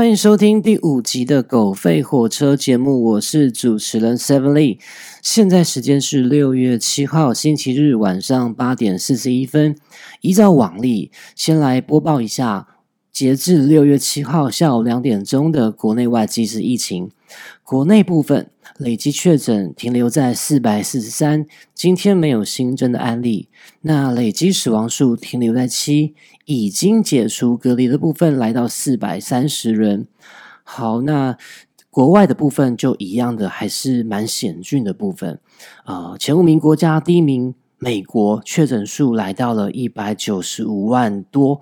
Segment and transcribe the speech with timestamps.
[0.00, 4.78] 欢迎收听第五集的《狗吠火车》节目，我是主持人 Seven Lee。
[5.20, 9.76] 现在时间是六月七号星期日晚上八点四十一分。
[10.22, 12.66] 依照往例，先来播报一下
[13.12, 17.10] 截至六月七号下午两点钟的国内外即时疫情。
[17.62, 23.48] 国内部分累计确诊停留在四百四十三，今天没有新增的案例。
[23.82, 26.14] 那累计死亡数停留在七。
[26.46, 30.08] 已经解除隔离的部分来到四百三十人。
[30.64, 31.36] 好，那
[31.90, 35.38] 国外的部分就一样的，还是蛮险峻的部分。
[35.84, 41.60] 呃，前五名国家，第一名美国确诊数来到了一百九十五万多，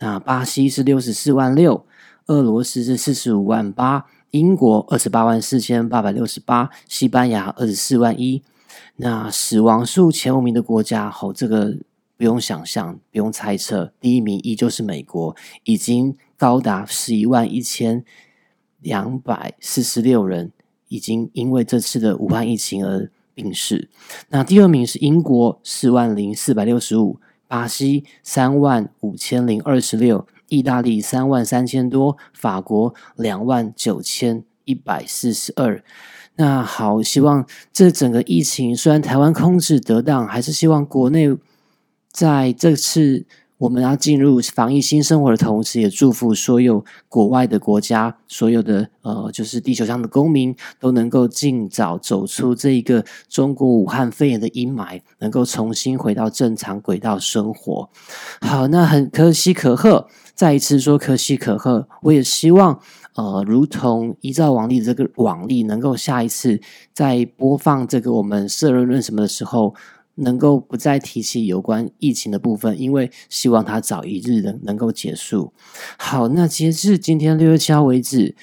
[0.00, 1.86] 那巴西是六十四万六，
[2.26, 8.42] 俄罗斯是四十五万八，英国二十八万四千八百六十八，西班牙二十四万一。
[8.96, 11.76] 那死亡数前五名的国家，好，这个。
[12.16, 18.04] 不用想象，不用猜测，第一名依旧是美国，已经高达十一万一千
[18.80, 20.52] 两百四十六人，
[20.86, 23.90] 已经因为这次的武汉疫情而病逝。
[24.28, 27.18] 那第二名是英国，四万零四百六十五；
[27.48, 30.24] 巴西三万五千零二十六；
[30.54, 35.82] 意大利三万三千多；法国两万九千一百四十二。
[36.36, 41.36] 那好，希望这整个疫情虽然台湾控制得当，还是希望国内。
[42.10, 57.88] 在这次我们要进入防疫新生活的同时，也祝福所有国外的国家，所有的呃，就是地球上的公民都能够尽早走出这一个中国武汉肺炎的阴霾，能够重新回到正常轨道生活。
[58.40, 61.88] 好，那很可喜可贺，再一次说可喜可贺。
[62.02, 62.80] 我也希望
[63.14, 66.60] 呃，如同依照往例这个往例，能够下一次
[66.92, 69.74] 在播放这个我们社论论什么的时候。
[70.16, 75.52] 能够不再提起有关疫情的部分，因为希望它早一日的能够结束。
[75.98, 78.36] 好，那截至今天六月七号为止，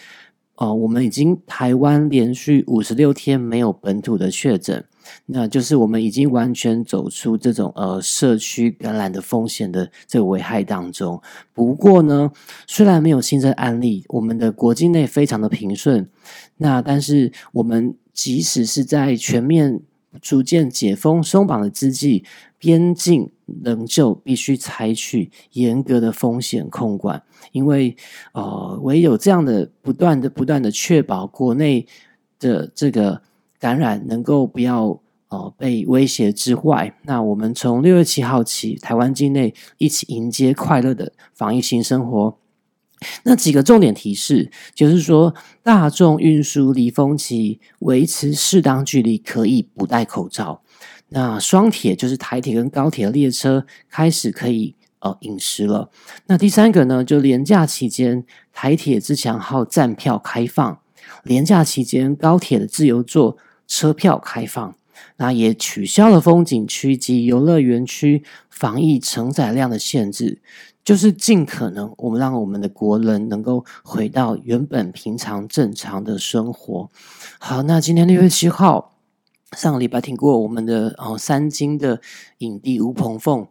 [0.55, 4.83] 哦，我们已经台湾连续五十六天没有本土的确诊，
[5.27, 11.21] 那就是我们已经完全走出这种呃社区感染的风险的这个危害当中。
[11.53, 12.31] 不过呢，
[12.67, 16.09] 虽然没有新增案例，我们的国境内非常的平顺，
[16.57, 19.79] 那但是我们即使是在全面。
[20.19, 22.23] 逐渐解封松绑的之际，
[22.57, 23.31] 边境
[23.63, 27.95] 仍旧必须采取严格的风险控管，因为
[28.33, 31.87] 呃，唯有这样的不断的、不断的确保国内
[32.39, 33.21] 的这个
[33.59, 34.99] 感染能够不要
[35.29, 42.37] 呃被威胁之外，那我们从六月七号起，台湾境内一起迎接快乐的防疫新生活。
[43.23, 50.61] 那几个重点提示，就是说，大众运输离峰期维持适当距离，可以不戴口罩。
[51.09, 55.89] 那双铁就是台铁跟高铁列车开始可以呃饮食了。
[56.27, 58.23] 那第三个呢，就廉假期间
[58.53, 60.79] 台铁自强号站票开放，
[61.23, 63.37] 廉假期间高铁的自由座
[63.67, 64.75] 车票开放，
[65.17, 70.39] 那也取消了风景区及游乐园区防疫承载量的限制。
[70.83, 76.89] 就是尽可能，我们让我们的国人能够回到原本平常正常的生活。
[77.39, 78.93] 好，那今天六月七号，
[79.55, 82.01] 上个礼拜听过我们的哦三金的
[82.39, 83.47] 影帝吴鹏凤。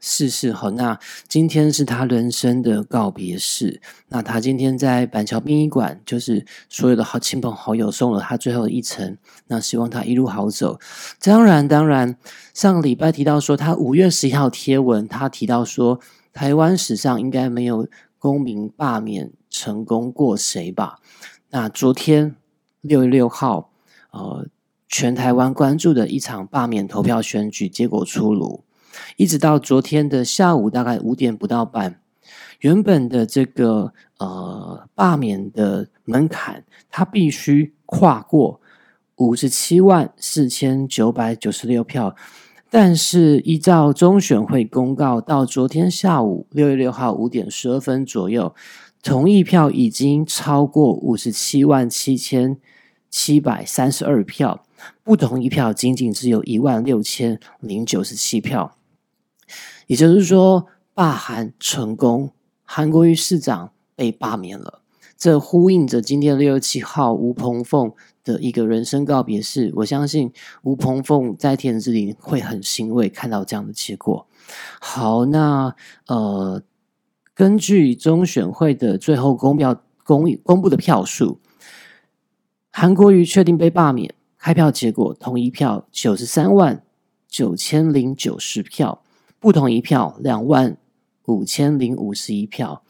[0.00, 3.80] 是是好，那今天是他人生的告别式。
[4.08, 9.18] 那他今天在板桥殡仪馆，就是所有的好亲朋好友送了他最后一程。
[9.48, 10.78] 那希望他一路好走。
[11.20, 12.16] 当然，当然，
[12.54, 15.98] 上个礼拜提到说，他五月十一号贴文，他提到说，
[16.32, 17.88] 台湾史上应该没有
[18.18, 21.00] 公民罢免成功过谁吧？
[21.50, 22.36] 那昨天
[22.82, 23.72] 六月六号，
[24.12, 24.46] 呃，
[24.88, 28.62] 全台湾关注的一场罢免投票选举结果出炉。
[29.18, 32.00] 一直到昨天的下午，大概五点不到半，
[32.60, 38.60] 原本的这个呃罢免的门槛，它必须跨过
[39.16, 42.14] 五十七万四千九百九十六票，
[42.70, 48.54] 但是依照中选会公告，到昨天下午六月六号五点十二分左右，
[49.02, 52.56] 同意票已经超过五十七万七千
[53.10, 54.64] 七百三十二票，
[55.02, 58.77] 不同意票仅仅只有一万六千零九十七票。
[59.88, 62.32] 也就是说，罢韩成功，
[62.62, 64.82] 韩国瑜市长被罢免了。
[65.16, 67.90] 这呼应着今天六月七号吴鹏凤
[68.22, 69.72] 的一个人生告别式。
[69.76, 70.30] 我相信
[70.62, 74.26] 吴鹏凤在天之灵会很欣慰看到这样的结果。
[74.78, 75.74] 好，那
[76.06, 76.62] 呃，
[77.34, 81.40] 根据中选会的最后公票公公布的票数，
[82.70, 84.14] 韩国瑜确定被罢免。
[84.36, 86.84] 开票结果，同一票九十三万
[87.26, 89.02] 九千零九十票。
[89.40, 90.76] 不同一票两万
[91.26, 92.82] 五千零五十一票，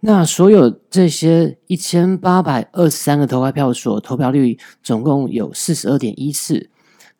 [0.00, 6.70] 那所有这些一千八百二十三个投开票所，投票率总共有四十二点一次。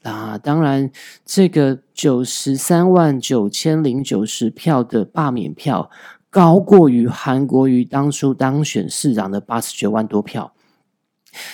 [0.03, 0.91] 那当然，
[1.25, 5.89] 这个九十三万九千零九十票的罢免票，
[6.29, 10.53] 高过于韩国瑜当初当选市长的八十九万多票。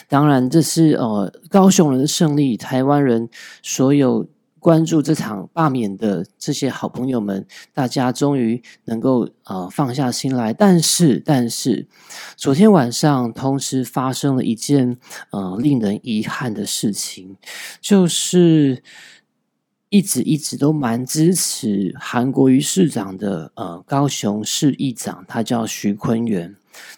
[0.09, 3.29] 当然，这是呃高雄人的胜利，台湾人
[3.63, 4.27] 所有。
[4.61, 10.53] 关注这场罢免的这些好朋友们，大家终于能够呃放下心来。
[10.53, 11.89] 但是，但是，
[12.37, 14.99] 昨天晚上同时发生了一件
[15.31, 17.37] 呃令人遗憾的事情，
[17.81, 18.83] 就是
[19.89, 26.55] 一直一直都蛮支持韩国瑜市长的呃高雄市议长，他叫徐坤元。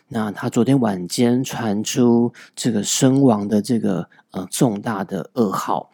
[0.08, 5.92] 那他昨天晚间传出这个身亡的这个呃重大的噩耗。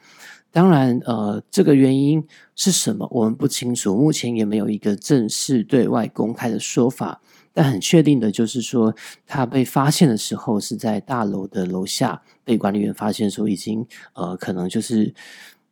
[0.50, 2.25] 当然，呃，这个原因
[2.56, 7.21] 是什么，我们不清楚，目前也没有一个正式对外公开的说法。
[7.53, 8.95] 但很确定的就是说，
[9.27, 13.85] 他被发现的时候是在大楼的楼下，被管理员发现说已经
[14.15, 15.12] 呃，可能就是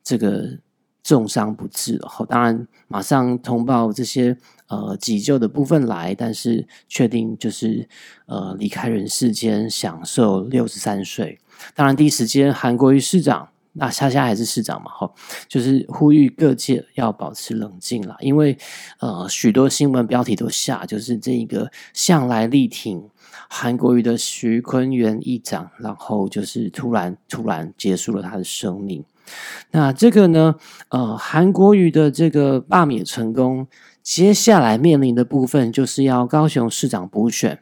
[0.02, 0.58] 这个
[1.02, 2.08] 重伤不治了。
[2.08, 4.36] 好，当然马上通报这些
[4.68, 7.88] 呃急救的部分来，但是确定就是
[8.26, 11.38] 呃离开人世间，享受六十三岁。
[11.74, 13.48] 当然，第一时间韩国瑜市长。
[13.78, 15.10] 那夏夏还是市长嘛，哈，
[15.48, 18.56] 就是呼吁各界要保持冷静啦，因为
[19.00, 23.08] 呃，许多新闻标题都下，就是这一个向来力挺
[23.48, 29.04] 韩国瑜的徐坤元议长，然后就是突然突然结束了他的生命。
[29.72, 30.54] 那这个呢，
[30.88, 33.66] 呃，韩国瑜的这个罢免成功，
[34.02, 37.58] 接下来面临的部分就是要高雄市长补选。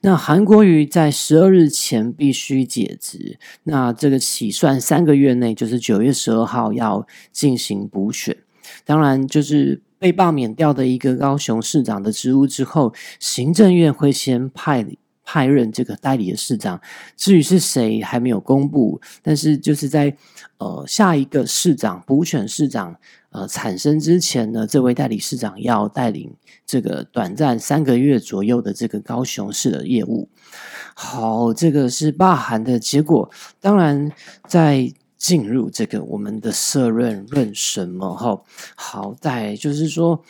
[0.00, 8.36] 那韩国瑜在十二日前必须解职，那这个起算三个月内，就是九月十二号要进行补选。
[8.84, 14.86] 当然，就是被罢免掉的一个高雄市长的职务之后，行政院会先派
[15.24, 16.80] 派任这个代理的市长，
[17.16, 20.16] 至于是谁还没有公布，但是就是在
[20.58, 22.96] 呃下一个市长补选市长。
[23.38, 26.34] 呃，产生之前呢，这位代理市长要带领
[26.66, 30.28] 这个短暂三个月左右的这个高雄市的业务。
[30.94, 33.30] 好，这个是罢韩的结果。
[33.60, 34.10] 当然，
[34.48, 38.42] 在进入这个我们的社论论什么哈？
[38.74, 40.20] 好在就是说，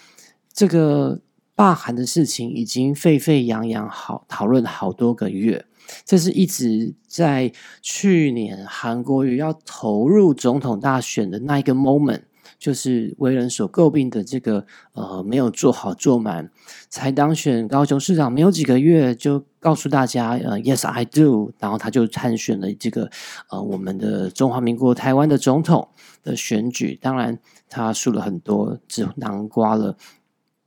[0.52, 1.18] 这个
[1.54, 5.64] 罢韩的事情已经沸沸扬扬，好讨论好多个月。
[6.04, 7.50] 这是一直在
[7.80, 12.24] 去年韩国瑜要投入总统大选的那一个 moment。
[12.58, 16.50] 就是为人所诟病的这个呃，没有做好做满，
[16.90, 23.08] 才当选高雄市长没有几个月，就告诉大家呃，Yes I do，然后他就参选了这个
[23.50, 25.88] 呃，我们的中华民国台湾的总统
[26.24, 26.98] 的选举。
[27.00, 27.38] 当然，
[27.68, 29.96] 他输了很多，只囊括了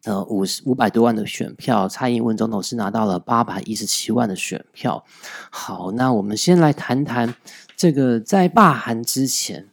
[0.06, 1.90] 呃五十五百多万的选票。
[1.90, 5.04] 蔡英文总统是拿到了八百一十七万的选票。
[5.50, 7.36] 好，那我们先来谈谈
[7.76, 9.68] 这个在罢韩之前。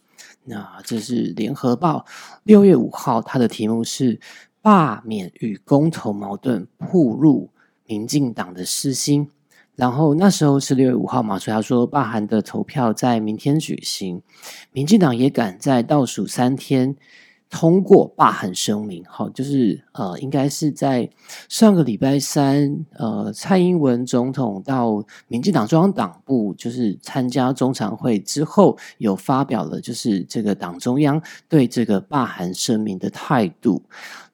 [0.49, 2.07] 那这是联合报
[2.43, 4.19] 六月五号，它的题目是
[4.63, 7.51] “罢免与公投矛盾铺入
[7.85, 9.29] 民进党的私心”。
[9.77, 14.23] 然后那时候是六月五号嘛，所以他说罢韩的投票在明天举行，
[14.73, 16.97] 民进党也赶在倒数三天。
[17.51, 21.09] 通过罢韩声明，好，就是呃，应该是在
[21.49, 33.83] 上个礼拜三，呃，蔡英文总统到民进党中央党部，就是参加中常会之后，有发表了就是这个党中央对这个罢韩声明的态度。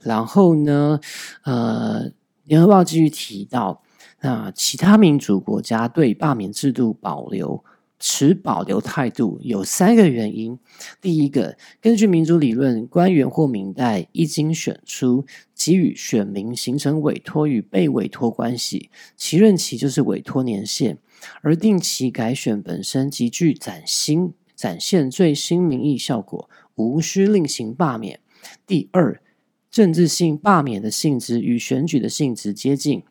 [0.01, 0.99] 然后呢，
[1.45, 2.11] 呃，
[2.45, 3.81] 联合报继续提到，
[4.23, 7.65] 那其他民主国家对罢免制度保留。
[8.07, 10.59] 持保留态度有三个原因：
[11.01, 20.99] 第一个，根据民主理论，官员或民代一经选出，给予选民形成委托与被委托关系，其任期就是委托年限，
[21.41, 28.21] 而定期改选本身极具崭新展现最新民意效果，无需另行罢免。
[28.67, 29.23] 第二，
[29.71, 33.03] 政治性罢免的性质与选举的性质接近，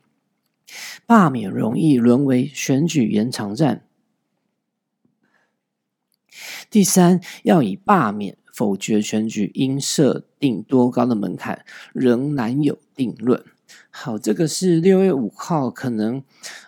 [1.07, 3.87] 罢免容易沦为选举延长战。
[6.69, 13.43] 第三，要以罢免否决选举应设定多高的门槛，仍难有定论。
[13.95, 16.23] 好，这个是六月五号，可能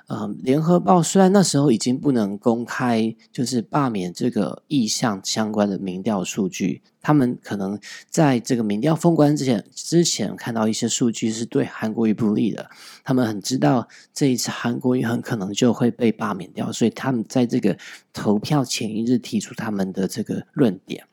[0.05, 7.79] 呃，联合报虽然那时候已经不能公开，就是罢免这个意向相关的民调数据，他们可能
[8.11, 12.69] 在这个民调封关之前，之前看到一些数据是对韩国瑜不利的，
[13.03, 17.75] 他们很知道这一次韩国瑜很可能就会被罢免掉，所以他们在这个
[18.13, 21.03] 投票前一日提出他们的这个论点。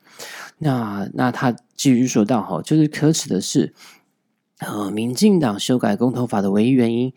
[0.59, 3.73] 那那他继续说到哈，就是可耻的是。
[4.59, 7.11] 呃，民进党修改公投法的唯一原因，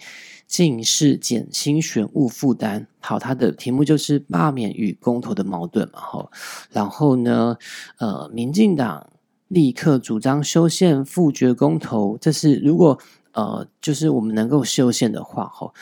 [0.46, 2.88] 竟是减轻选务负担。
[2.98, 6.00] 好，它的题目就是罢免与公投的矛盾嘛。
[6.00, 6.30] 吼，
[6.70, 7.56] 然后呢，
[7.98, 9.10] 呃，民进党
[9.48, 12.18] 立刻主张修宪复决公投。
[12.18, 12.98] 这是如果
[13.32, 15.72] 呃，就是我们能够修宪的话，吼，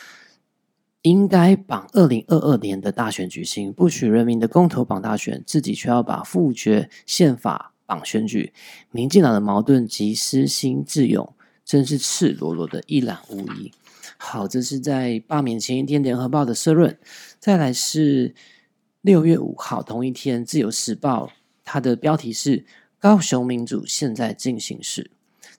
[1.03, 8.53] 应该绑二零二二年的大选举行，不许人民的公投绑大选，自己却要把复决宪法绑选举。
[8.91, 11.34] 民进党的矛盾及私心自勇。
[11.65, 13.71] 真是赤裸裸的一览无遗。
[14.17, 16.97] 好，这是在罢免前一天联合报的社论。
[17.39, 18.33] 再来是
[19.01, 21.31] 六月五号同一天，自由时报
[21.65, 22.63] 它的标题是
[22.97, 25.11] “高雄民主现在进行时”。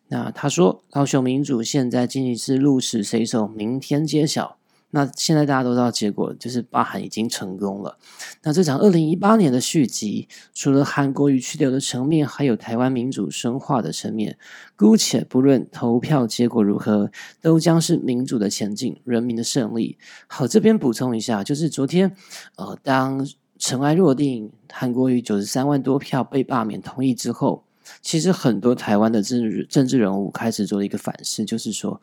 [0.08, 4.56] 那他说，高雄民主现在进行时，鹿死谁手，明天揭晓。
[4.90, 7.98] 那现在大家都知道结果，就是巴韩已经成功了。
[8.44, 14.38] 那这场二零一八年的续集，除了韩国瑜去留的层面，还有台湾民主深化的层面。
[14.76, 17.10] 姑且不论投票结果如何，
[17.42, 19.98] 都将是民主的前进，人民的胜利。
[20.28, 22.16] 好，这边补充一下，就是昨天，
[22.56, 23.26] 呃，当
[23.58, 27.64] 尘埃落定，韩国瑜九十三万多票被罢免同意之后，
[28.00, 32.00] 其实很多台湾的政治政治人物开始做了一个反思，就是说。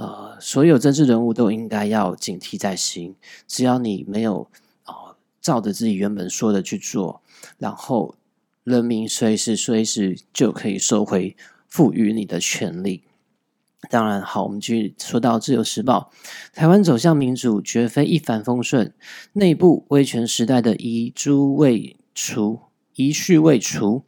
[0.00, 3.14] 呃，所有政治人物都应该要警惕在心。
[3.46, 4.48] 只要你没有
[4.84, 7.20] 啊，照着自己原本说的去做，
[7.58, 8.14] 然后
[8.64, 11.36] 人民随时随时就可以收回
[11.68, 13.02] 赋予你的权利。
[13.90, 16.10] 当然，好，我们继续说到《自由时报》，
[16.56, 18.94] 台湾走向民主绝非一帆风顺，
[19.34, 22.60] 内部威权时代的遗珠未除，
[22.94, 24.04] 遗绪未除。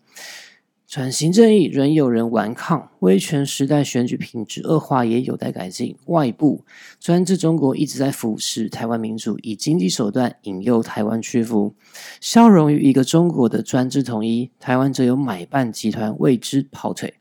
[0.92, 5.96] 转型正义仍有人顽抗，威权时代选举品质恶化也有待改进。
[6.04, 6.66] 外部
[7.00, 11.74] 专制中国一直在腐蚀台湾民主，以经济手段引诱台湾屈服，
[12.20, 14.50] 消融于一个中国的专制统一。
[14.60, 17.14] 台湾则有买办集团为之跑腿，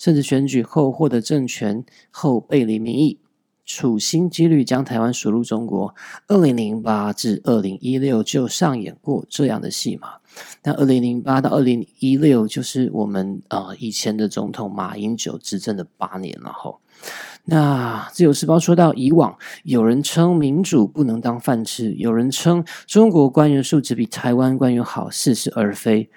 [0.00, 3.20] 甚至选举后获得政权后背离民意。
[3.64, 5.94] 处心积虑将台湾输入中国，
[6.26, 10.14] 二零零八至二零一六就上演过这样的戏码。
[10.62, 16.80] 那二零零八到二零一六就是我们呃以前的总统马英九执政的八年了后。
[17.44, 26.08] 那自由时报说到，以往有人称民主不能当饭吃，有人称中国官员素质比台湾官员好，似是而非，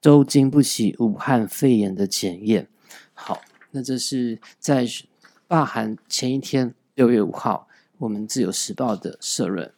[0.00, 2.68] 都经不起武汉肺炎的检验。
[3.14, 4.86] 好，那这是在
[5.46, 6.74] 罢韩前一天。
[6.94, 9.70] 六月五号，我们自由时报的社论。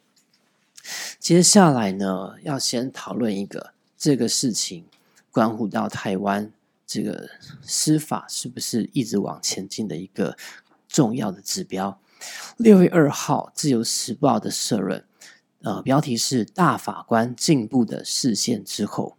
[1.19, 4.85] 接下来呢，要先讨论一个这个事情，
[5.31, 6.51] 关乎到台湾
[6.85, 7.29] 这个
[7.61, 10.37] 司法是不是一直往前进的一个
[10.87, 11.99] 重要的指标。
[12.57, 15.03] 六月二号，自由时报的社论，
[15.61, 19.17] 呃，标题是“大法官进步的视线之后”，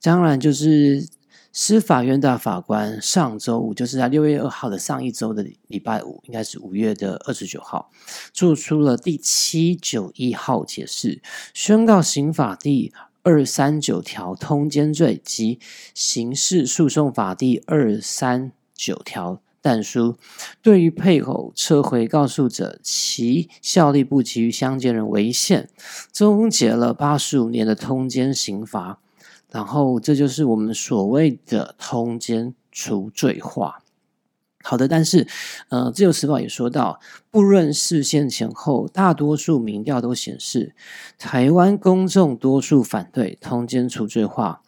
[0.00, 1.08] 当然就是。
[1.56, 7.92] 司法院大法官上周五，就是在六月二号的上一周的礼拜五，应该是五月的二十九号，
[8.32, 11.22] 做出了第七九一号解释，
[11.54, 12.92] 宣告刑法第
[13.22, 15.60] 二三九条通奸罪及
[15.94, 20.16] 刑事诉讼法第二三九条但书，
[20.60, 25.70] 对于配偶撤回告诉者，其效力不及于相见人为限，
[26.12, 28.98] 终结了八十五年的通奸刑罚。
[29.54, 33.84] 然后，这就是我们所谓的通奸除罪化。
[34.64, 35.28] 好的，但是，
[35.68, 36.98] 呃，自由时报也说到，
[37.30, 40.74] 不论事件前后，大多数民调都显示，
[41.16, 44.62] 台湾公众多数反对通奸除罪化。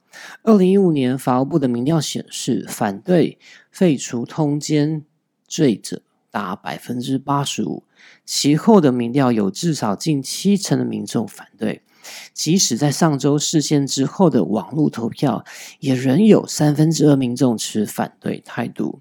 [0.44, 3.40] 二零一五年法务部的民调显示，反对
[3.72, 5.04] 废除通奸
[5.48, 7.82] 罪者达百分之八十五。
[8.24, 11.82] 其后的民调有至少近七成的民众反对。
[12.32, 15.44] 即使在上周事件之后的网络投票，
[15.80, 19.00] 也仍有三分之二民众持反对态度。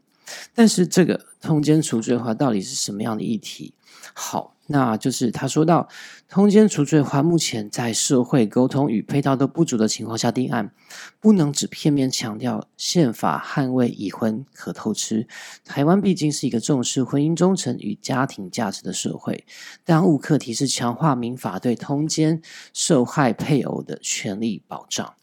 [0.53, 3.73] 但是，这个通奸除罪化到底是什么样的议题？
[4.13, 4.54] 好。
[4.67, 5.87] 那就是他说到，
[6.27, 10.71] 通奸除罪化目前在社会沟通与配套都不足的情况下定案，
[11.19, 15.27] 不能只片面强调宪法捍卫已婚可偷吃。
[15.63, 19.45] 台湾毕竟是一个重视婚姻忠诚与家庭价值的社会，
[19.83, 22.41] 当务课题是强化民法对通奸
[22.73, 25.13] 受害配偶的权利保障。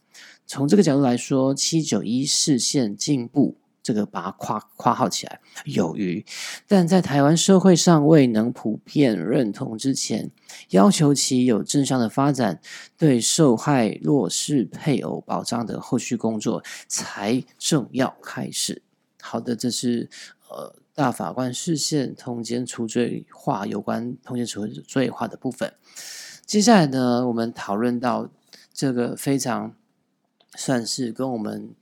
[0.47, 3.57] 从这个角度来说，七九一视线进步。
[3.83, 6.25] 这个把它夸夸号起来有余，
[6.69, 10.31] 但在台湾社会尚未能普遍认同之前，
[10.69, 12.61] 要求其有正向的发展，
[12.97, 18.83] 对受害弱势配偶保障的后续工作才正要开始。
[19.21, 20.09] 好的，这是
[20.49, 25.75] 呃大法官视线通奸除罪化有关通奸除罪化的部分。
[26.47, 28.31] 接下来呢，我们讨论到
[28.73, 29.75] 这个非常
[30.55, 31.75] 算是跟我们。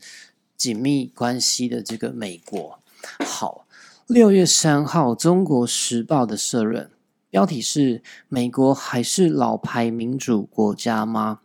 [0.61, 2.79] 紧密关系的这个美国，
[3.25, 3.65] 好，
[4.07, 6.91] 六月三号，《中国时报》的社论
[7.31, 11.41] 标题是“美国还是老牌民主国家吗？”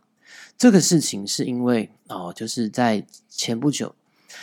[0.58, 3.94] 这个事情是因为哦，就是在前不久，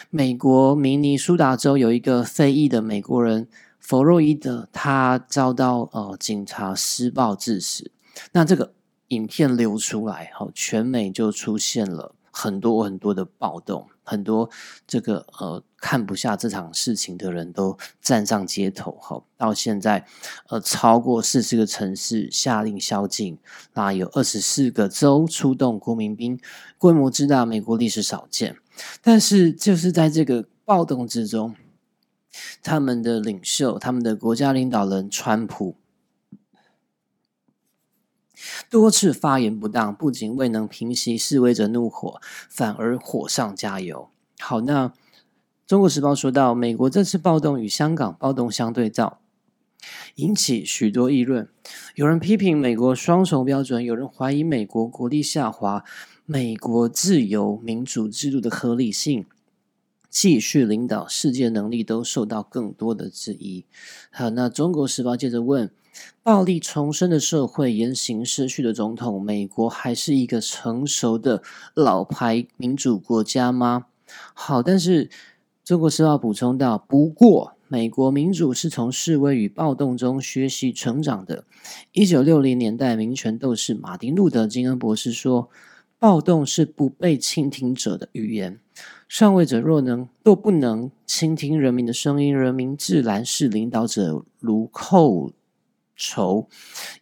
[0.09, 7.91] 美国明尼苏达州有一个非裔的美国人弗洛伊德，他遭到呃警察施暴致死。
[8.31, 8.73] 那这个
[9.09, 13.87] 影片流出来后，全美就出现了很多很多的暴动。
[14.05, 14.49] 很多
[14.85, 20.05] 这个呃看不下这场事情的人都站上街头，哈，到现在
[20.49, 23.37] 呃超过四十个城市下令宵禁，
[23.75, 26.37] 那有二十四个州出动国民兵，
[26.77, 28.57] 规模之大，美国历史少见。
[29.01, 31.55] 但是就是在这个暴动之中，
[32.61, 35.77] 他们的领袖，他们的国家领导人川普。
[38.69, 42.19] 多次发言不当，不仅未能平息示威者怒火，
[42.49, 44.09] 反而火上加油。
[44.39, 44.89] 好，那
[45.65, 49.19] 《中国时报》说到，美国这次暴动与香港暴动相对照，
[50.15, 51.47] 引起许多议论。
[51.95, 55.83] 有人批评美国双重标准，有人怀疑美国国力下滑，
[56.25, 59.25] 美国自由民主制度的合理性。
[60.09, 63.65] 继续领导世界能力都受到更多的质疑。
[64.11, 65.71] 好，那中国时报接着问：
[66.21, 71.41] 暴力重生的社会，言行失序的总统，美国还是一个成熟的
[71.73, 73.85] 老牌民主国家吗？
[74.33, 75.09] 好，但是
[75.63, 81.45] 中国时报补充到：不过，美国民主是从示威与暴动中学习成长的。
[81.91, 85.49] 一九六零年代民权斗士马丁路德金恩博士说：
[85.97, 88.59] 暴动是不被倾听者的语言。
[89.07, 95.31] 上位者若能若不能倾听人民的声音，人民自然是领导者如寇
[95.95, 96.49] 仇。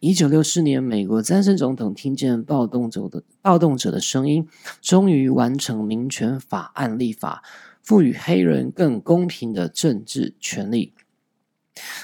[0.00, 4.46] 一九六四年，美国詹森总统听见暴动者的暴动者的声音，
[4.80, 7.42] 终于完成民权法案立法，
[7.82, 10.94] 赋予黑人更公平的政治权利。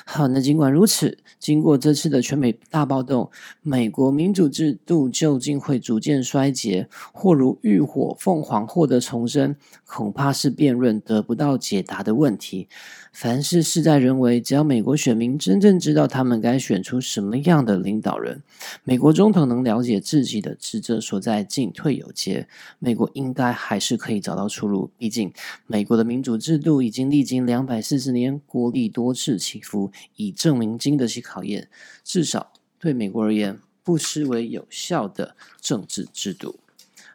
[0.07, 12.67] 好，那尽管如此，经过这次的全美大暴动，美国民主制度究竟会逐渐衰竭，或如浴火凤凰获得重生，恐怕是辩论得不到解答的问题。
[13.13, 18.43] 凡事事在人为，只要美国选民真正知道他们该选出什么样的领导人，
[18.85, 22.47] 美国总统能了解自己的职责所在，进退有节，
[22.79, 24.91] 美国应该还是可以找到出路。
[24.97, 25.33] 毕竟，
[25.67, 31.69] 美国的民主制度已经历经两百四十年，国力多次起伏，已证明经得起考验。
[32.05, 36.61] 至少对美国而言，不失为有效的政治制度。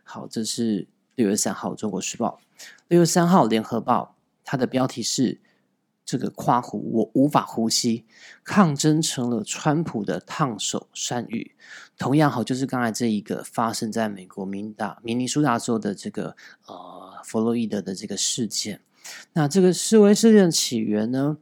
[0.03, 2.39] 好，这是六月三号《中国时报》，
[2.89, 5.39] 六月三号《联合报》，它的标题是。
[6.13, 8.06] 这个夸胡，我无法呼吸。
[8.43, 11.56] 抗争成了川普的烫手山芋。
[11.97, 16.36] 同样好，就是刚才这一个发生在美国明大明尼苏达州的这个
[16.67, 18.82] 呃弗洛伊德的这个事件。
[19.34, 21.39] 那这个示威事件的起源呢，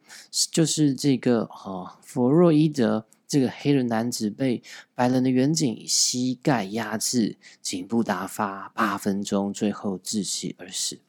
[0.49, 4.63] 就是这个呃弗洛伊德这个黑人男子被
[4.95, 10.99] 白人的远景膝盖压制，颈部打发八分钟，最后窒息而死。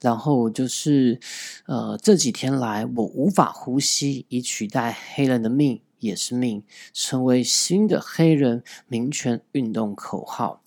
[0.00, 1.20] 然后就是，
[1.66, 10.62] 呃，这几天来，我无法呼吸，以取代黑人的命也是命，成为新的黑人民权运动口号。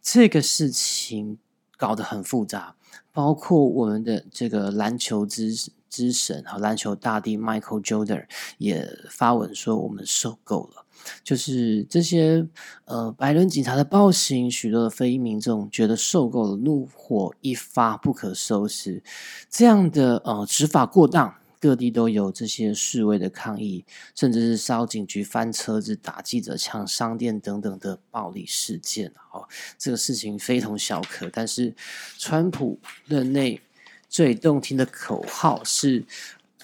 [0.00, 1.38] 这个事情
[1.76, 2.74] 搞得很复杂，
[3.12, 8.26] 包括我们的这个篮球之之神和篮球大帝 Michael Jordan
[8.58, 10.81] 也发文说，我们受够了。
[11.24, 12.46] 就是这些
[12.84, 19.02] 呃白人警察的暴行，许多的非裔民众觉得受够了，怒火一发不可收拾。
[19.48, 23.84] 这样的呃执法过当，各地都有这些示威的抗议，
[24.14, 29.12] 甚至是烧警局、翻车子、打记者、抢商店等等的暴力事件。
[29.32, 29.46] 哦，
[29.78, 31.30] 这个事情非同小可。
[31.30, 31.74] 但是，
[32.18, 33.60] 川普任内
[34.08, 36.04] 最动听的口号是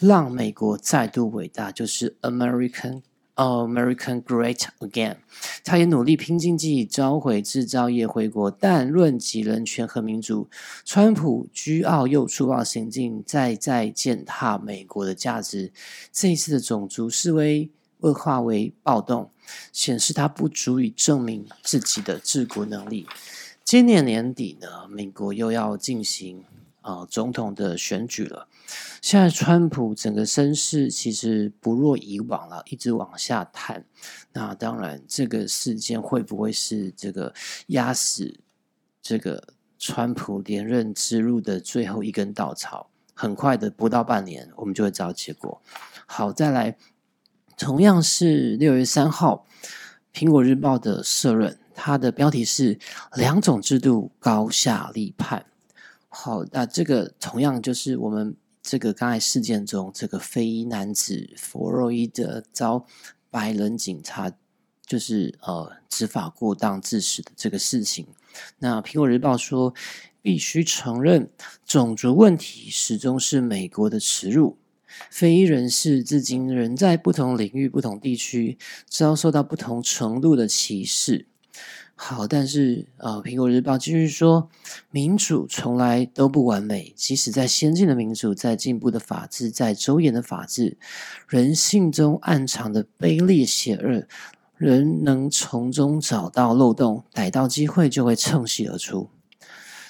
[0.01, 3.03] 让美国再度伟大，就是 American。
[3.39, 5.17] American Great Again，
[5.65, 10.49] 他也努力拼经济，召回制造业回国，但论及人权和民主，
[10.85, 15.73] 川普居傲又粗暴行径，再再践踏美国的价值。
[16.13, 17.71] 这一次的种族示威
[18.01, 19.31] 恶化为暴动，
[19.73, 23.07] 显示他不足以证明自己的治国能力。
[23.63, 26.43] 今年年底呢，美国又要进行
[26.89, 28.49] 啊总统的选举了。
[29.03, 33.85] 现在川普整个声势其实不若以往了，一直往下探。
[34.33, 37.35] 那当然，这个事件会不会是这个
[37.69, 38.41] 压死
[39.03, 39.49] 这个
[39.79, 42.89] 川普连任之路的最后一根稻草？
[43.13, 45.61] 很快的，不到半年，我们就会知道结果。
[46.07, 46.77] 好，再来，
[47.59, 49.47] 同样是六月三号，
[50.19, 52.79] 《苹果日报》的社论，它的标题是
[53.15, 55.45] “两种制度高下立判”。
[56.09, 58.37] 好，那这个同样就是我们。
[58.61, 62.85] 这个刚才事件中，这个非裔男子弗洛伊德遭
[63.31, 64.31] 白人警察
[64.85, 68.07] 就是呃执法过当致死的这个事情。
[68.59, 69.73] 那苹果日报说，
[70.21, 71.31] 必须承认，
[71.65, 74.59] 种族问题始终是美国的耻辱。
[75.09, 81.27] 非裔人士至今仍在不同领域、不同地区遭受到不同程度的歧视。
[82.01, 84.49] 好，但是呃，苹果日报继续说，
[84.93, 90.79] 民主从来都不完美，即使在先进的民主、在进步的法治、在周延的法治，
[91.27, 94.07] 人性中暗藏的卑劣邪恶，
[94.57, 99.11] 人能从中找到漏洞，逮到机会就会趁隙而出。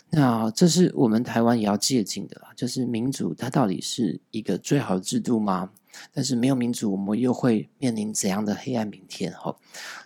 [0.09, 5.71] 那这是我们台湾也要借鉴的啦，就是民主它到底是一个最好的制度吗？
[6.15, 9.31] 但是没有民主，我们又会面临怎样的黑暗明天？
[9.35, 9.55] 哈，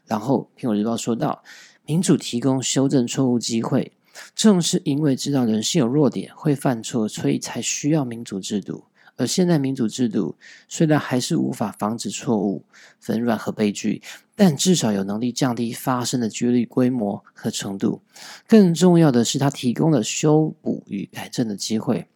[0.07, 1.45] 然后苹果日报说到。
[1.93, 3.93] 民主提供修正错误机会，
[4.35, 8.85] 正是因为知道人性有弱点，会犯错，所以才需要民主制度。
[9.17, 10.35] 而现在民主制度
[10.67, 12.65] 虽然还是无法防止错误、
[12.99, 14.01] 纷乱和悲剧，
[14.35, 18.01] 但至少有能力降低发生的几率规模和程度。
[18.49, 22.07] 更重要的是，它提供了修补与改正的机会。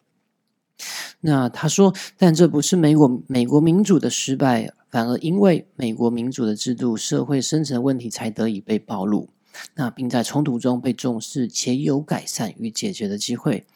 [1.21, 9.29] 那他说，但这不是美国美国民主的失败，反而因为美国民主的制度，社会深层问题才得以被暴露。
[9.75, 13.67] 那并在冲突中被重视且有改善与解决的机会，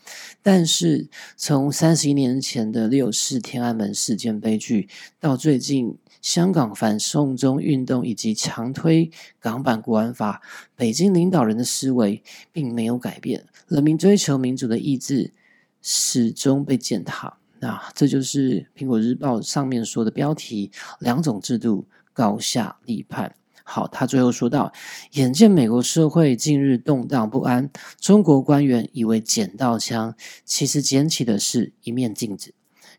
[0.42, 4.88] 但是从三十一年前的六四天安门事件悲剧，
[5.18, 10.42] 到最近香港反送中运动以及强推港版国安法，
[10.76, 15.32] 北京领导人的思维并没有改变，人民追求民主的意志
[15.80, 17.38] 始终被践踏。
[17.60, 23.34] 那这就是苹果日报上面说的标题：两种制度高下立判。
[23.62, 24.72] 好，他最后说到：
[25.12, 27.70] 眼见美国社会近日动荡不安，
[28.00, 32.52] 中国官员以为捡到枪，其实捡起的是一面镜子，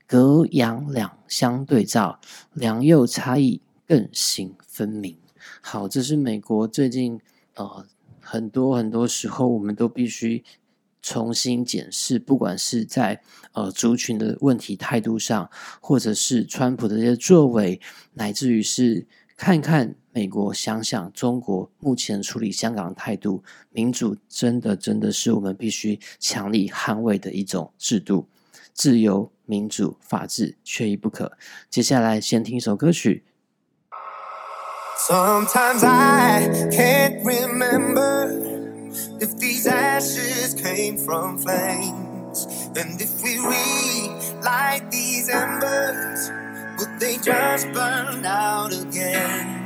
[0.08, 2.22] 隔阳两相对照，
[2.54, 5.18] 良莠差异更形分明。
[5.60, 7.20] 好，这是美国最近
[7.56, 7.86] 呃
[8.22, 10.44] 很多很多时候，我们都必须
[11.02, 13.22] 重新检视，不管是在
[13.52, 15.50] 呃族群的问题态度上，
[15.82, 17.82] 或者是川普的这些作为，
[18.14, 19.08] 乃至于是。
[19.38, 28.28] 看看美国想想中国目前处理香港态度民主真的真的是我们必须强力捍卫的一种制度
[28.74, 31.32] 自由民主法治缺一不可
[31.70, 33.24] 接下来先听一首歌曲
[35.08, 38.28] sometimes i can't remember
[39.20, 42.46] if these ashes came from flames
[42.76, 44.10] and if we really
[44.42, 46.30] like these embers
[46.78, 49.61] would they just burn out again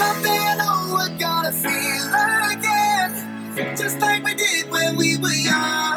[0.00, 2.08] Someday I know we're gonna feel
[2.52, 5.89] again, just like we did when we were younger.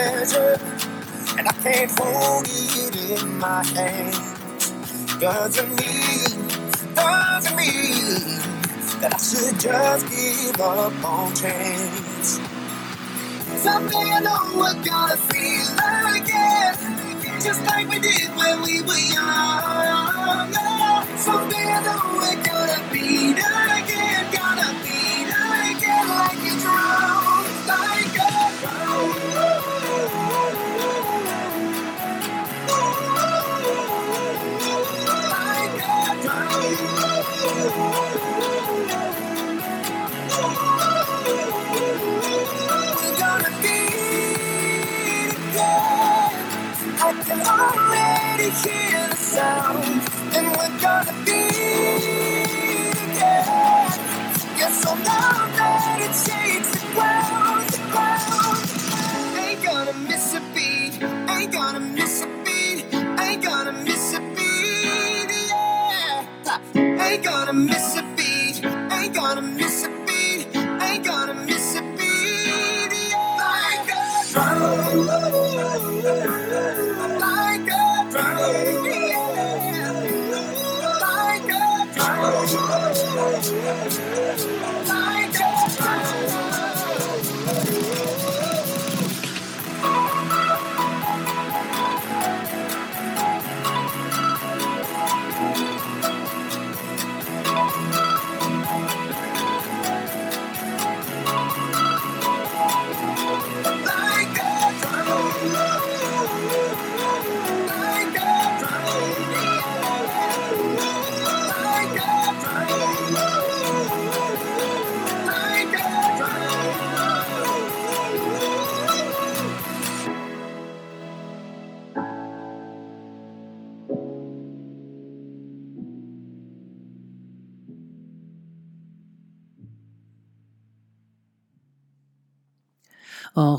[0.00, 0.58] Measure
[1.38, 4.18] and I can't hold it in my hands
[5.20, 6.48] doesn't mean,
[6.94, 8.38] doesn't mean
[9.02, 12.40] that I should just give up on chance.
[13.62, 15.68] Someday I know we're gonna feel
[16.16, 21.18] again, just like we did when we were younger.
[21.18, 23.79] Someday I know we're gonna beat again,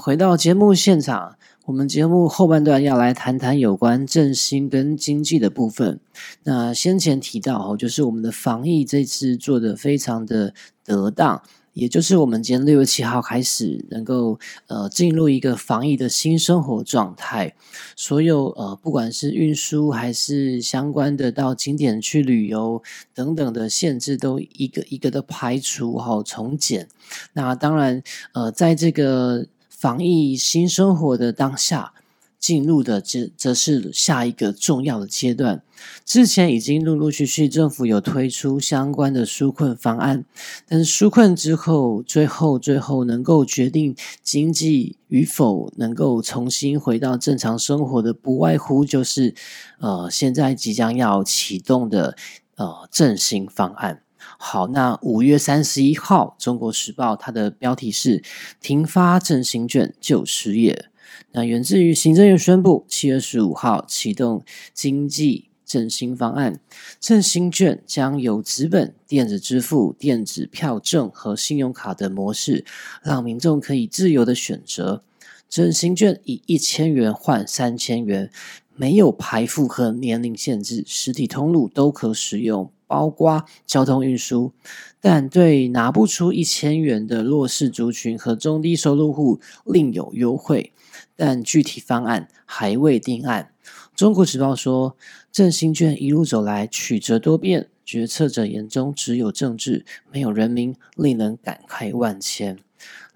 [0.04, 6.00] 回到节目现场，我们节目后半段要来谈谈有关振兴跟经济的部分。
[6.42, 17.54] 那先前提到哦，就是我们的防疫这次做的非常的得当，也就是我们今天六月七号开始能够呃进入一个防疫的新生活状态。
[17.96, 22.82] 所有呃不管是运输还是相关的到景点去旅游
[23.14, 26.88] 等等的限制，都一个一个的排除好从简。
[27.34, 28.02] 那当然
[28.34, 29.46] 呃在这个
[29.82, 31.92] 防疫新生活的当下，
[32.40, 35.64] 进入的这则是下一个重要的阶段。
[36.06, 40.24] 之前已经陆陆续续政府有推出相关的纾困方案，
[40.68, 49.34] 但是纾困之后，最后最后能够决定经济与否能够重新回到正常生活的，不外乎就是
[49.80, 52.16] 呃现在即将要启动的
[52.58, 54.04] 呃振兴方案。
[54.44, 58.24] 好，那五月三十一号，《中国时报》它的标题是
[58.60, 60.88] “停发振兴券救失业”。
[61.34, 66.60] 那源自于行政院宣布，七月十五号启动经济振兴方案，
[67.00, 72.66] 振兴券将由纸本、电子支付、电子票证和信用卡的模式，
[73.04, 75.04] 让民众可以自由的选择。
[75.48, 78.32] 振兴券以一千元换三千元，
[78.76, 82.72] 没有排付和年龄限制，实体通路都可使用。
[82.92, 84.52] 包括交通运输，
[85.00, 90.74] 但对拿不出一千元的弱势族群和中低收入户另有优惠，
[91.16, 93.54] 但具体方案还未定案。
[93.96, 94.98] 中国时报说，
[95.32, 102.60] 振兴券一路走来曲折多变，决策者眼中只有政治，没有人民，令人感慨万千。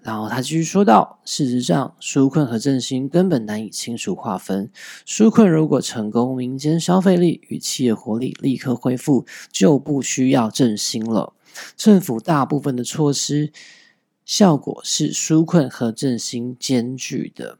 [0.06, 4.70] 然后他继续说道：“事实上，纾困和振兴根本难以清楚划分。
[5.04, 11.32] 纾困如果成功，民间消费力与企业活力立刻恢复，就不需要振兴了。
[11.76, 13.50] 政府大部分的措施
[14.24, 17.58] 效果是纾困和振兴兼具的。”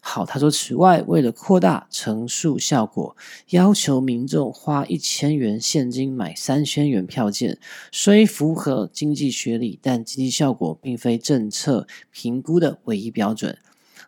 [0.00, 3.16] 好，他说，此外，为了扩大乘数效果，
[3.50, 7.58] 要求民众花一千元现金买三千元票券，
[7.92, 13.58] 虽符合经济学理，但经济效果并非政策评估的唯一标准。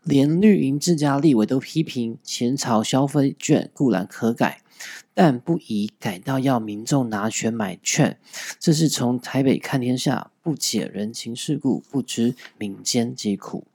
[0.05, 4.63] 连绿营自家立委都批评，前朝消费券固然可改，
[5.13, 8.19] 但不宜改到要民众拿钱买券。
[8.59, 13.67] 这是从台北看天下，不解人情世故，不知民间疾苦。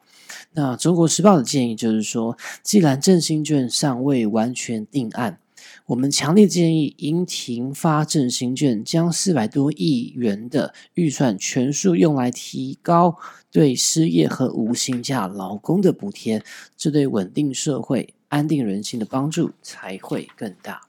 [0.53, 5.39] 那中国时报的建议就是说，既然振兴券尚未完全定案，
[5.87, 13.17] 我们强烈建议应停发振兴券，将四百多亿元的预算全数用来提高
[13.51, 16.43] 对失业和无薪假劳工的补贴，
[16.75, 20.81] 这对稳定社会、安定人心的帮助才会更大。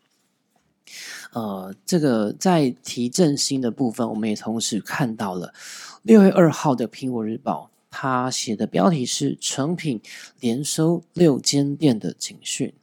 [1.33, 5.53] 呃，这个在提振兴的部分，我们也同时看到了
[6.03, 7.71] 六月二号的苹果日报。
[7.99, 10.03] 他写的标题是“成品
[10.39, 12.75] 连收六间店的警讯”。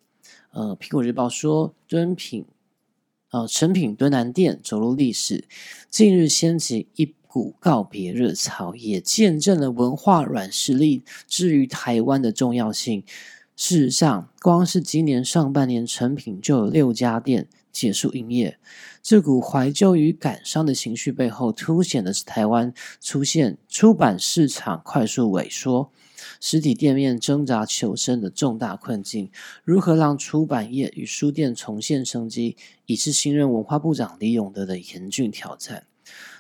[0.49, 2.45] 呃，苹果日报说，敦品
[3.30, 5.43] 呃成品敦南店走入历史，
[5.88, 13.04] 近日掀起一股告别热潮，也见证了文化软实力至于台湾的重要性。
[13.56, 17.47] 事实上，光是今年上半年，成品就有六家店。
[17.74, 18.60] 结束营业，
[19.02, 25.92] 这股怀旧与感伤的情绪背后，凸显的是台湾出现出版市场快速萎缩、
[26.40, 29.32] 实体店面挣扎求生的重大困境。
[29.64, 32.56] 如何让出版业与书店重现生机，
[32.86, 35.88] 已是新任文化部长李永德的严峻挑战。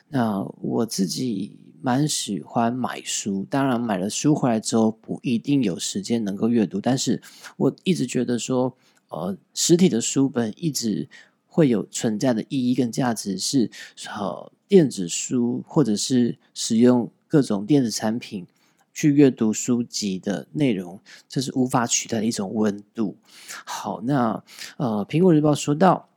[0.09, 7.19] 那我自己蛮喜欢买书，当然买了书回来之后，不一定有时间能够阅读，但是
[7.57, 8.77] 我一直觉得说。
[9.13, 11.07] 呃，实体的书本一直
[11.45, 13.69] 会有存在的意义跟价值，是
[14.07, 18.47] 呃电子书或者是使用各种电子产品
[18.93, 20.99] 去阅读书籍的内容，
[21.29, 23.17] 这是无法取代的一种温度。
[23.65, 24.43] 好，那
[24.77, 26.09] 呃，苹果日报说到。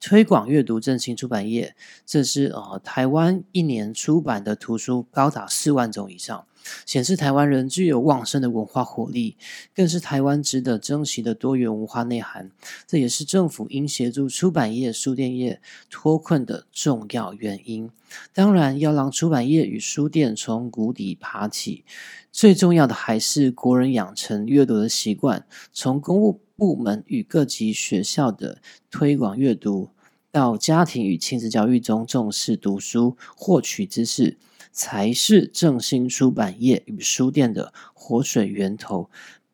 [0.00, 6.46] 推广阅读振兴出版业，这是呃台湾一年出版的图书高达四万种以上。
[6.86, 9.36] 显示台湾人具有旺盛的文化活力，
[9.74, 12.50] 更是台湾值得珍惜的多元文化内涵。
[12.86, 17.90] 这也是政府应协助出版业、书店业脱困的重要原因。
[18.32, 21.84] 当然，要让出版业与书店从谷底爬起，
[22.30, 25.44] 最重要的还是国人养成阅读的习惯。
[25.72, 29.90] 从公务部门与各级学校的推广阅读，
[30.30, 34.36] 到家庭与亲子教育中重视读书、获取知识。
[34.74, 39.08] 才是正兴出版业与书店的活水源头。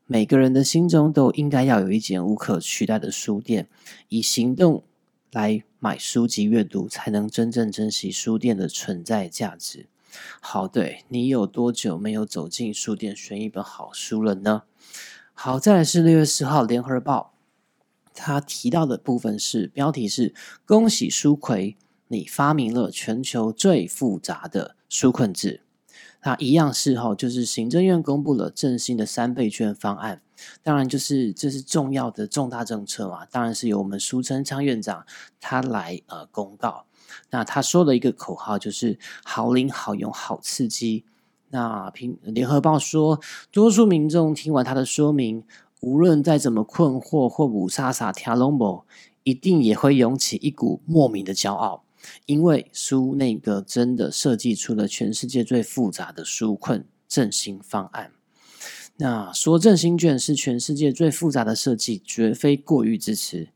[0.07, 3.69] 每个人的心中都应该要有一间无可取代的书店，
[4.09, 4.83] 以行动
[5.31, 9.87] 来买书籍阅读，才能真正珍惜书店的存在价值。
[10.41, 14.63] 好，对你有多久没有走进书店选一本好书了呢？
[15.35, 17.35] 好，再来是六月四号《联合报》，
[18.13, 20.35] 他提到的部分是标题是
[20.67, 21.77] “恭喜书葵，
[22.11, 24.77] 你发明了全球最复杂的”。
[24.91, 25.63] 纾困制，
[26.25, 30.21] 那一样是哈，就是行政院公布了振兴的三倍券方案，
[30.65, 35.07] 当然就是这是重要的重大政策嘛，当然是由我们苏贞昌院长
[35.39, 36.87] 他来呃公告。
[37.31, 41.05] 那他说的一个口号就是好领好用好刺激。
[41.51, 43.21] 那平联合报说，
[43.53, 45.45] 多数民众听完他的说明，
[45.83, 48.85] 无论再怎么困惑或五沙沙跳龙某，
[49.23, 51.85] 一定也会涌起一股莫名的骄傲。
[52.27, 58.13] 因为书那个真的设计出了全世界最复杂的纾困振兴方案。
[58.97, 63.49] 那说振兴券是全世界最复杂的设计，绝非过于之词。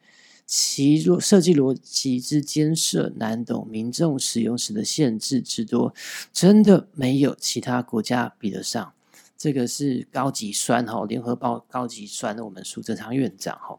[0.46, 5.94] 其设计逻辑之艰涩难懂，民众使用时的限制之多，
[6.33, 8.92] 真的没有其他国家比得上。
[9.38, 13.78] 这个是高级酸哈，联合报高级酸的我们苏贞昌院长哈。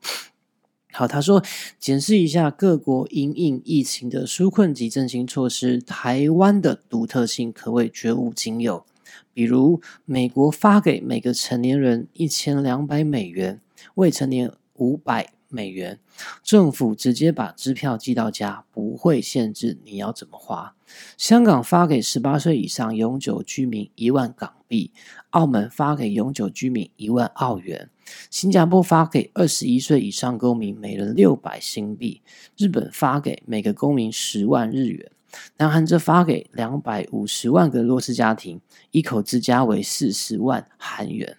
[0.97, 1.43] 好，他说，
[1.77, 8.85] 检视一下各国因应疫情的纾困及振兴措施，台湾的独特性可谓绝无仅有。
[9.33, 13.59] 比如，美国发给每个成年人一千两百美元，
[13.95, 15.99] 未成年五百美元，
[16.43, 20.75] 政府直接把支票寄到家，不会限制你要怎么花。
[21.17, 24.91] 香港发给十八岁以上永久居民一万港币，
[25.31, 27.89] 澳门发给永久居民一万澳元。
[28.29, 32.21] 新加坡发给二十一岁以上公民每人六百新币，
[32.55, 35.11] 日本发给每个公民十万日元，
[35.57, 41.35] 南韩则发给两百五十万个弱势家庭，一口之家为四十万韩元，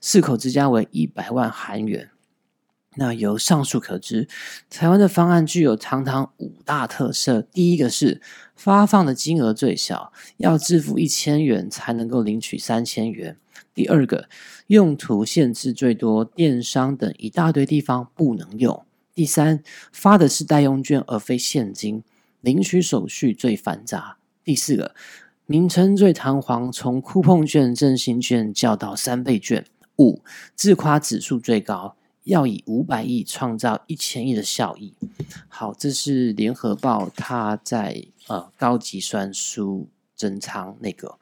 [0.00, 2.10] 四口之家为一百万韩元。
[2.96, 4.28] 那由上述可知，
[4.70, 7.42] 台湾的方案具有堂堂五大特色。
[7.42, 8.20] 第一个是
[8.54, 13.36] 发放的金额最小，要支付一千元才能够领取三千元。
[13.74, 14.28] 第二个，
[14.68, 18.84] 用途限制最多，电商等一大堆地方不能用。
[19.14, 22.04] 第三，发的是代用券而非现金，
[22.40, 24.18] 领取手续最繁杂。
[24.44, 24.94] 第四个，
[25.46, 29.64] 名称最堂皇，从酷碰券、振兴券叫到三倍券。
[29.98, 30.20] 五，
[30.54, 34.94] 自夸指数最高，要以五百亿创造一千亿的效益。
[35.48, 41.18] 好，这是联合报它在呃高级酸书珍藏那个。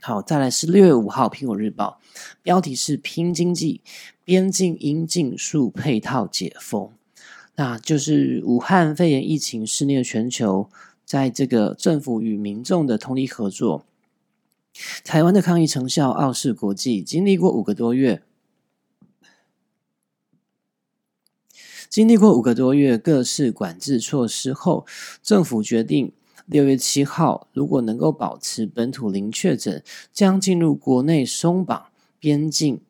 [0.00, 2.00] 好，再来是六月五号《苹果日报》，
[2.42, 3.80] 标题是“拼经济，
[4.24, 6.92] 边境应尽速配套解封”。
[7.58, 10.70] 那就是武汉肺炎疫情肆虐全球，
[11.04, 13.84] 在这个政府与民众的通力合作，
[15.02, 17.02] 台湾的抗疫成效傲视国际。
[17.02, 18.22] 经历过五个多月，
[21.88, 24.86] 经历过五个多月各式管制措施后，
[25.22, 26.12] 政府决定。
[26.48, 29.82] 六月七号，如果能够保持本土零确诊，
[30.12, 31.86] 将进入国内松绑
[32.20, 32.80] 边境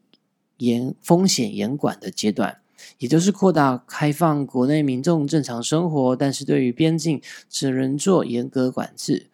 [0.58, 2.58] 严风险严管的阶段，
[2.98, 9.28] 也就是扩大开放国内民众正常生活，但是对于边境只能做严格管制。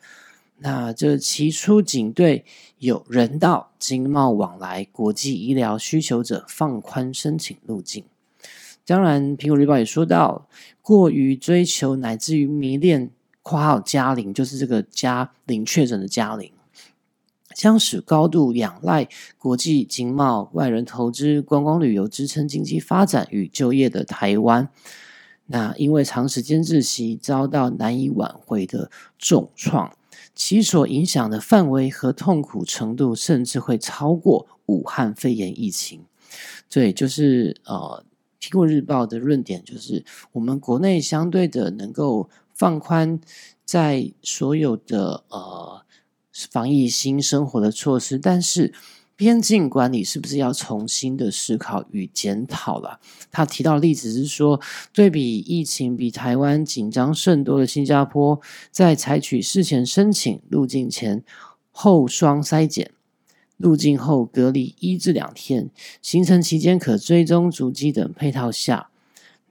[0.59, 2.45] 那这起初仅对
[2.79, 8.05] 有人道经贸往来、国际医疗需求者放宽申请路径。
[8.87, 10.49] 当然，苹果日报也说到，
[10.81, 13.11] 过于追求乃至于迷恋。
[13.45, 16.53] 括号加零就是这个加零确诊的加零，
[17.57, 24.69] 将使高度仰赖国际经贸、外人投资、观光旅游支撑经济发展与就业的台湾，
[25.47, 29.93] 那因为长时间窒息，遭到难以挽回的重创，
[30.37, 36.05] 其所影响的范围和痛苦程度，甚至会超过武汉肺炎疫情。
[36.71, 38.05] 对，就是呃，
[38.43, 42.29] 苹果日报的论点就是，我们国内相对的能够。
[42.55, 43.19] 放宽
[43.65, 45.83] 在所有的呃
[46.51, 48.73] 防疫新生活的措施，但是
[49.17, 53.01] 边境管理是不是要重新的思考与检讨了？
[53.33, 54.61] 他提到例子是说，
[54.93, 58.41] 对比疫情比台湾紧张甚多的新加坡，
[58.71, 61.25] 在采取事前申请、入境前
[61.73, 62.93] 后双筛检、
[63.57, 68.89] 入境后隔离一至两天、行程期间可追踪足迹等配套下。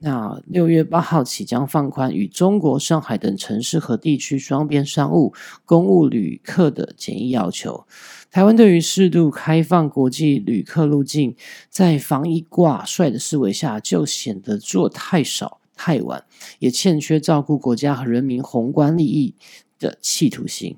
[0.04, 5.32] 那六月八号起将放宽与中国上海等城市和地区双边商务、
[5.64, 7.84] 公务旅客的检疫要求。
[8.28, 11.36] 台湾对于适度开放国际旅客入境，
[11.70, 16.24] 在防疫挂帅的思维下，就显得做太少太晚，
[16.58, 19.34] 也欠缺照顾国家和人民宏观利益
[19.78, 20.76] 的企图心。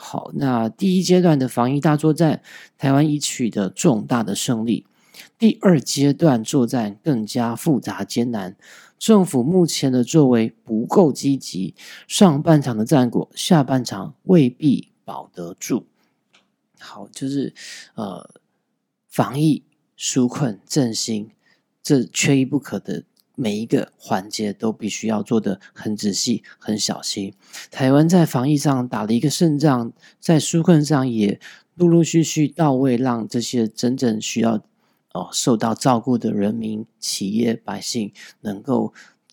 [0.00, 2.40] 好，那第一阶段的防疫大作战，
[2.78, 4.86] 台湾已取得重大的胜利。
[5.36, 8.56] 第二阶段作战更加复杂艰难，
[8.96, 11.74] 政府目前的作为不够积极，
[12.06, 15.86] 上半场的战果，下半场未必保得住。
[16.78, 17.52] 好，就是
[17.94, 18.30] 呃，
[19.08, 19.64] 防疫、
[19.98, 21.32] 纾困、振兴，
[21.82, 23.02] 这缺一不可的
[23.38, 27.32] 每一个环节都必须要做的很仔细、很小心。
[27.70, 31.40] 台湾在防疫上打了一个胜仗，在纾困上也
[31.76, 34.60] 陆陆续续到位，让这些真正需要。
[35.14, 38.12] 哦，受到照顾的人民、企业、百姓
[38.42, 38.92] 能够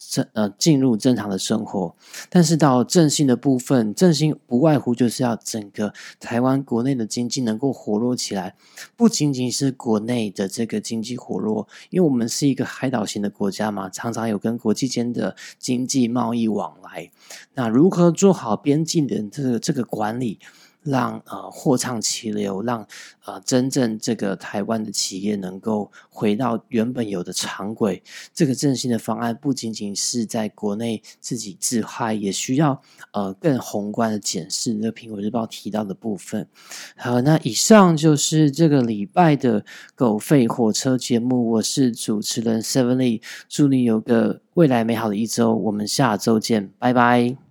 [0.09, 1.95] 正呃进入正常的生活，
[2.29, 8.55] 但是到振兴的部分，振兴不外乎就是要整个台湾国内的经济能够活络起来，
[8.95, 17.11] 不仅仅是国内的这个经济活络，因为我们是一个海岛型的国家嘛，常常有跟国际间的经济贸易往来，
[17.55, 20.39] 那如何做好边境的这个这个管理？
[20.85, 22.87] 让呃货畅其流，让
[23.25, 28.01] 呃真正这个台湾的企业能够回到原本有的常轨。
[28.33, 32.79] 这个振兴的方案不仅仅是在国内自己自嗨，也需要
[33.11, 34.73] 呃更宏观的检视。
[34.75, 36.47] 这苹果日报提到的部分。
[36.95, 39.65] 好，那以上就是这个礼拜的
[39.95, 41.49] 狗吠火车节目。
[41.51, 45.55] 我是主持人 Seven Lee，祝你有个未来美好的一周。
[45.55, 47.44] 我们下周见，拜拜。